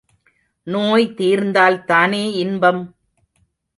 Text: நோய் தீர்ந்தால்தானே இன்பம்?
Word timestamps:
நோய் 0.67 1.05
தீர்ந்தால்தானே 1.17 2.23
இன்பம்? 2.35 2.81